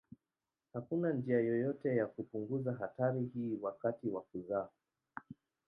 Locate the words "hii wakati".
3.33-4.07